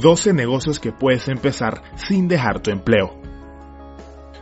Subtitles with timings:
[0.00, 3.18] 12 negocios que puedes empezar sin dejar tu empleo.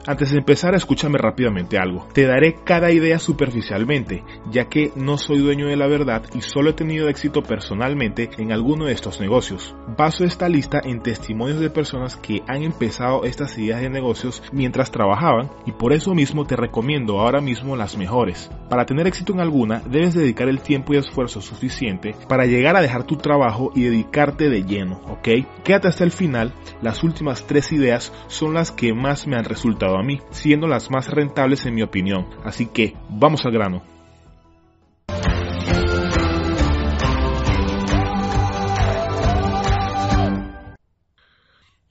[0.08, 2.06] Antes de empezar, escúchame rápidamente algo.
[2.12, 4.22] Te daré cada idea superficialmente,
[4.53, 8.53] ya que no soy dueño de la verdad y solo he tenido éxito personalmente en
[8.53, 9.74] alguno de estos negocios.
[9.98, 14.93] Baso esta lista en testimonios de personas que han empezado estas ideas de negocios mientras
[14.93, 18.48] trabajaban y por eso mismo te recomiendo ahora mismo las mejores.
[18.69, 22.82] Para tener éxito en alguna, debes dedicar el tiempo y esfuerzo suficiente para llegar a
[22.82, 25.28] dejar tu trabajo y dedicarte de lleno, ¿ok?
[25.62, 29.96] Quédate hasta el final, las últimas tres ideas son las que más me han resultado
[29.96, 32.27] a mí, siendo las más rentables en mi opinión.
[32.44, 33.82] Así que, vamos al grano.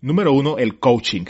[0.02, 0.58] Número 1.
[0.60, 1.26] El coaching.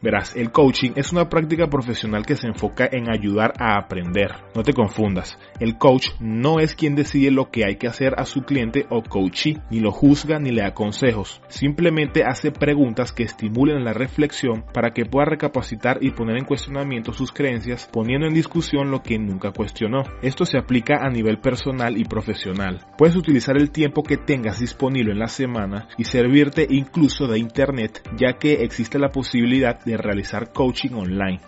[0.00, 4.30] Verás, el coaching es una práctica profesional que se enfoca en ayudar a aprender.
[4.54, 8.24] No te confundas, el coach no es quien decide lo que hay que hacer a
[8.24, 11.42] su cliente o coachee, ni lo juzga ni le da consejos.
[11.48, 17.12] Simplemente hace preguntas que estimulen la reflexión para que pueda recapacitar y poner en cuestionamiento
[17.12, 20.04] sus creencias, poniendo en discusión lo que nunca cuestionó.
[20.22, 22.84] Esto se aplica a nivel personal y profesional.
[22.96, 28.08] Puedes utilizar el tiempo que tengas disponible en la semana y servirte incluso de internet,
[28.16, 31.40] ya que existe la posibilidad de realizar coaching online.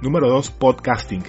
[0.00, 0.50] Número 2.
[0.52, 1.24] Podcasting.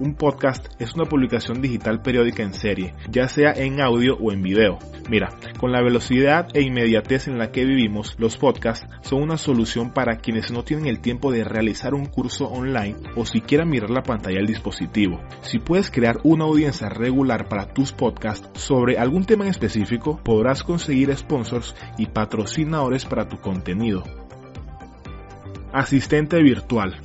[0.00, 4.42] Un podcast es una publicación digital periódica en serie, ya sea en audio o en
[4.42, 4.78] video.
[5.10, 9.92] Mira, con la velocidad e inmediatez en la que vivimos, los podcasts son una solución
[9.92, 14.04] para quienes no tienen el tiempo de realizar un curso online o siquiera mirar la
[14.04, 15.20] pantalla del dispositivo.
[15.40, 20.62] Si puedes crear una audiencia regular para tus podcasts sobre algún tema en específico, podrás
[20.62, 24.04] conseguir sponsors y patrocinadores para tu contenido.
[25.72, 26.96] Asistente virtual.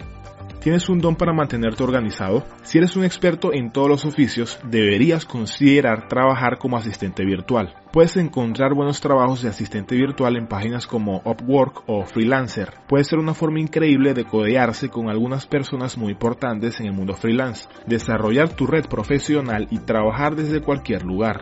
[0.61, 2.45] ¿Tienes un don para mantenerte organizado?
[2.64, 7.75] Si eres un experto en todos los oficios, deberías considerar trabajar como asistente virtual.
[7.91, 12.69] Puedes encontrar buenos trabajos de asistente virtual en páginas como Upwork o Freelancer.
[12.88, 17.16] Puede ser una forma increíble de codearse con algunas personas muy importantes en el mundo
[17.16, 21.41] freelance, desarrollar tu red profesional y trabajar desde cualquier lugar.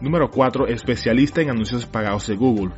[0.00, 0.66] Número 4.
[0.66, 2.72] Especialista en anuncios pagados de Google.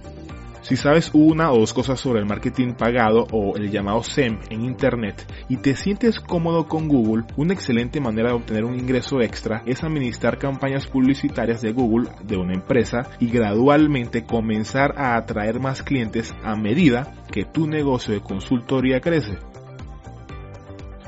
[0.62, 4.62] Si sabes una o dos cosas sobre el marketing pagado o el llamado SEM en
[4.62, 9.64] Internet y te sientes cómodo con Google, una excelente manera de obtener un ingreso extra
[9.66, 15.82] es administrar campañas publicitarias de Google de una empresa y gradualmente comenzar a atraer más
[15.82, 19.38] clientes a medida que tu negocio de consultoría crece.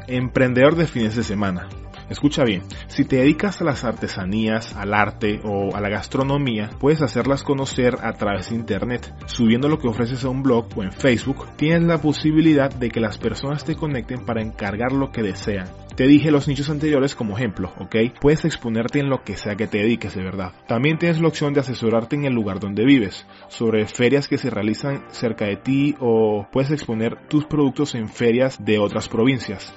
[0.08, 1.68] Emprendedor de fines de semana.
[2.08, 7.02] Escucha bien, si te dedicas a las artesanías, al arte o a la gastronomía, puedes
[7.02, 9.14] hacerlas conocer a través de internet.
[9.26, 13.00] Subiendo lo que ofreces a un blog o en Facebook, tienes la posibilidad de que
[13.00, 15.68] las personas te conecten para encargar lo que desean.
[15.96, 17.96] Te dije los nichos anteriores como ejemplo, ¿ok?
[18.20, 20.52] Puedes exponerte en lo que sea que te dediques de verdad.
[20.66, 24.50] También tienes la opción de asesorarte en el lugar donde vives, sobre ferias que se
[24.50, 29.72] realizan cerca de ti o puedes exponer tus productos en ferias de otras provincias.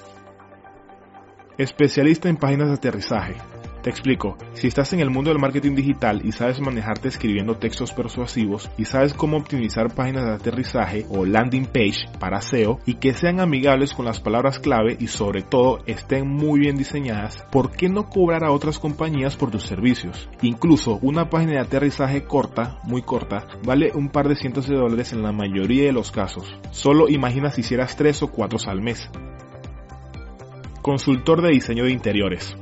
[1.57, 3.33] Especialista en páginas de aterrizaje.
[3.81, 7.93] Te explico, si estás en el mundo del marketing digital y sabes manejarte escribiendo textos
[7.93, 13.13] persuasivos y sabes cómo optimizar páginas de aterrizaje o landing page para SEO y que
[13.13, 17.89] sean amigables con las palabras clave y sobre todo estén muy bien diseñadas, ¿por qué
[17.89, 20.29] no cobrar a otras compañías por tus servicios?
[20.43, 25.11] Incluso una página de aterrizaje corta, muy corta, vale un par de cientos de dólares
[25.11, 26.55] en la mayoría de los casos.
[26.69, 29.09] Solo imagina si hicieras tres o cuatro al mes.
[30.87, 32.55] Consultor de diseño de interiores.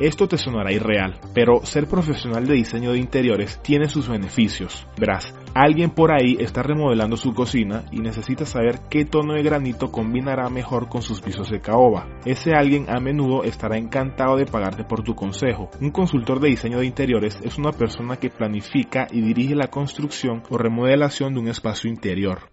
[0.00, 4.88] Esto te sonará irreal, pero ser profesional de diseño de interiores tiene sus beneficios.
[4.98, 9.92] Verás, alguien por ahí está remodelando su cocina y necesita saber qué tono de granito
[9.92, 12.08] combinará mejor con sus pisos de caoba.
[12.24, 15.70] Ese alguien a menudo estará encantado de pagarte por tu consejo.
[15.80, 20.42] Un consultor de diseño de interiores es una persona que planifica y dirige la construcción
[20.50, 22.50] o remodelación de un espacio interior.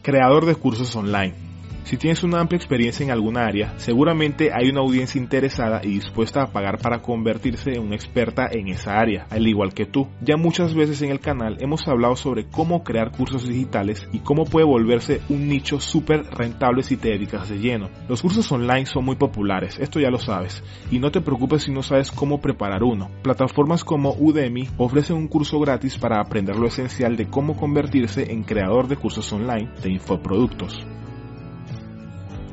[0.00, 1.53] Creador de cursos online.
[1.84, 6.40] Si tienes una amplia experiencia en alguna área, seguramente hay una audiencia interesada y dispuesta
[6.40, 10.08] a pagar para convertirse en una experta en esa área, al igual que tú.
[10.22, 14.46] Ya muchas veces en el canal hemos hablado sobre cómo crear cursos digitales y cómo
[14.46, 17.90] puede volverse un nicho súper rentable si te dedicas de lleno.
[18.08, 21.70] Los cursos online son muy populares, esto ya lo sabes, y no te preocupes si
[21.70, 23.10] no sabes cómo preparar uno.
[23.22, 28.42] Plataformas como Udemy ofrecen un curso gratis para aprender lo esencial de cómo convertirse en
[28.42, 30.86] creador de cursos online de infoproductos.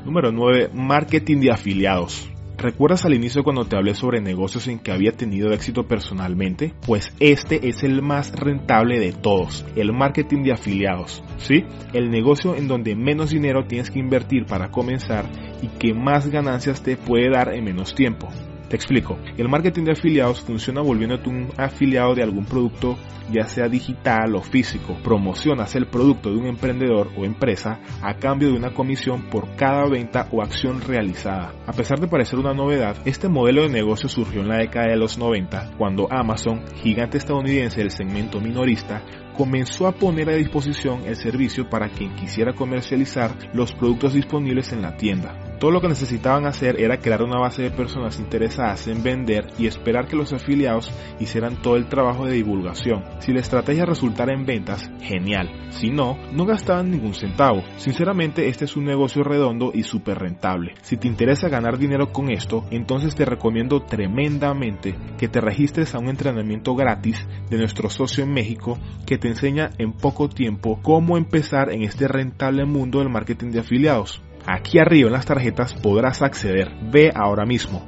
[0.05, 0.71] Número 9.
[0.73, 2.27] Marketing de afiliados.
[2.57, 6.73] ¿Recuerdas al inicio cuando te hablé sobre negocios en que había tenido éxito personalmente?
[6.85, 11.23] Pues este es el más rentable de todos, el marketing de afiliados.
[11.37, 11.65] ¿Sí?
[11.93, 15.25] El negocio en donde menos dinero tienes que invertir para comenzar
[15.61, 18.27] y que más ganancias te puede dar en menos tiempo.
[18.71, 22.97] Te explico, el marketing de afiliados funciona volviéndote un afiliado de algún producto,
[23.29, 24.97] ya sea digital o físico.
[25.03, 29.89] Promocionas el producto de un emprendedor o empresa a cambio de una comisión por cada
[29.89, 31.53] venta o acción realizada.
[31.67, 34.95] A pesar de parecer una novedad, este modelo de negocio surgió en la década de
[34.95, 39.03] los 90 cuando Amazon, gigante estadounidense del segmento minorista,
[39.35, 44.81] comenzó a poner a disposición el servicio para quien quisiera comercializar los productos disponibles en
[44.81, 45.50] la tienda.
[45.61, 49.67] Todo lo que necesitaban hacer era crear una base de personas interesadas en vender y
[49.67, 53.03] esperar que los afiliados hicieran todo el trabajo de divulgación.
[53.19, 55.51] Si la estrategia resultara en ventas, genial.
[55.69, 57.61] Si no, no gastaban ningún centavo.
[57.77, 60.73] Sinceramente, este es un negocio redondo y súper rentable.
[60.81, 65.99] Si te interesa ganar dinero con esto, entonces te recomiendo tremendamente que te registres a
[65.99, 71.17] un entrenamiento gratis de nuestro socio en México que te enseña en poco tiempo cómo
[71.17, 74.23] empezar en este rentable mundo del marketing de afiliados.
[74.45, 76.71] Aquí arriba en las tarjetas podrás acceder.
[76.91, 77.85] Ve ahora mismo.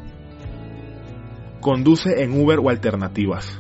[1.60, 3.58] Conduce en Uber o alternativas.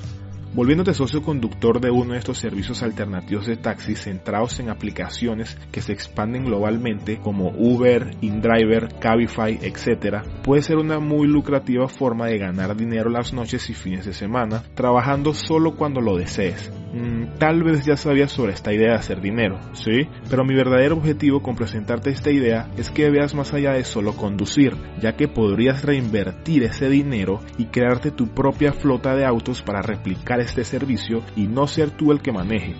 [0.54, 5.81] Volviéndote socio conductor de uno de estos servicios alternativos de taxi centrados en aplicaciones que
[5.81, 12.38] se expanden globalmente como Uber, InDriver, Cabify, etc., puede ser una muy lucrativa forma de
[12.38, 16.72] ganar dinero las noches y fines de semana, trabajando solo cuando lo desees.
[16.94, 20.07] Mm, tal vez ya sabías sobre esta idea de hacer dinero, ¿sí?
[20.30, 24.13] Pero mi verdadero objetivo con presentarte esta idea es que veas más allá de solo
[24.13, 29.81] conducir, ya que podrías reinvertir ese dinero y crearte tu propia flota de autos para
[29.81, 32.75] replicar este servicio y no ser tú el que maneje.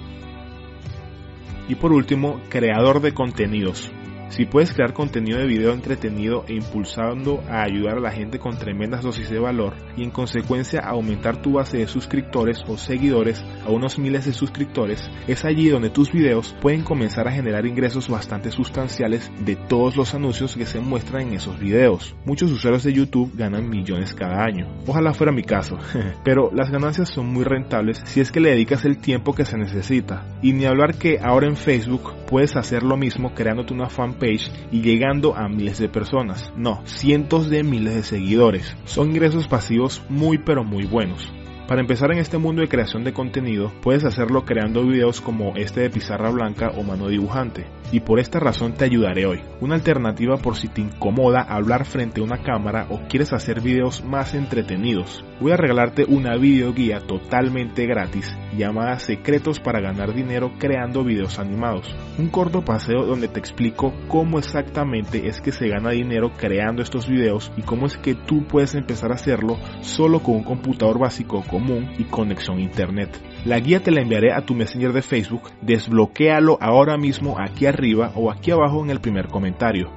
[1.68, 3.92] Y por último, creador de contenidos.
[4.34, 8.58] Si puedes crear contenido de video entretenido e impulsando a ayudar a la gente con
[8.58, 13.70] tremendas dosis de valor y en consecuencia aumentar tu base de suscriptores o seguidores a
[13.70, 18.50] unos miles de suscriptores, es allí donde tus videos pueden comenzar a generar ingresos bastante
[18.50, 22.16] sustanciales de todos los anuncios que se muestran en esos videos.
[22.26, 24.68] Muchos usuarios de YouTube ganan millones cada año.
[24.88, 25.78] Ojalá fuera mi caso,
[26.24, 29.60] pero las ganancias son muy rentables si es que le dedicas el tiempo que se
[29.60, 30.26] necesita.
[30.42, 34.82] Y ni hablar que ahora en Facebook puedes hacer lo mismo creándote una fanpage y
[34.82, 36.52] llegando a miles de personas.
[36.56, 38.76] No, cientos de miles de seguidores.
[38.86, 41.32] Son ingresos pasivos muy pero muy buenos.
[41.68, 45.80] Para empezar en este mundo de creación de contenido, puedes hacerlo creando videos como este
[45.80, 47.68] de pizarra blanca o mano dibujante.
[47.94, 49.42] Y por esta razón te ayudaré hoy.
[49.62, 54.04] Una alternativa por si te incomoda hablar frente a una cámara o quieres hacer videos
[54.04, 55.24] más entretenidos.
[55.40, 61.40] Voy a regalarte una video guía totalmente gratis llamada Secretos para ganar dinero creando videos
[61.40, 61.96] animados.
[62.18, 67.08] Un corto paseo donde te explico cómo exactamente es que se gana dinero creando estos
[67.08, 71.42] videos y cómo es que tú puedes empezar a hacerlo solo con un computador básico
[71.54, 73.10] común y conexión a internet.
[73.46, 78.12] La guía te la enviaré a tu Messenger de Facebook, desbloquéalo ahora mismo aquí arriba
[78.16, 79.92] o aquí abajo en el primer comentario.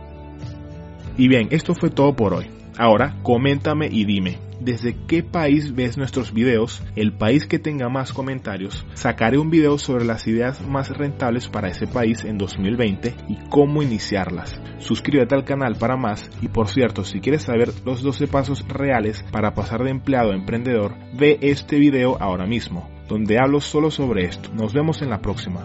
[1.17, 2.51] Y bien, esto fue todo por hoy.
[2.77, 4.37] Ahora, coméntame y dime,
[4.67, 9.79] desde qué país ves nuestros videos, el país que tenga más comentarios, sacaré un video
[9.79, 14.61] sobre las ideas más rentables para ese país en 2020 y cómo iniciarlas.
[14.79, 19.25] Suscríbete al canal para más y por cierto, si quieres saber los 12 pasos reales
[19.31, 24.25] para pasar de empleado a emprendedor, ve este video ahora mismo, donde hablo solo sobre
[24.25, 24.51] esto.
[24.53, 25.65] Nos vemos en la próxima.